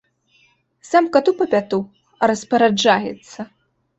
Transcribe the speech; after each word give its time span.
Сам 0.91 1.09
кату 1.17 1.33
па 1.41 1.45
пяту, 1.51 1.79
а 2.21 2.31
распараджаецца. 2.31 3.39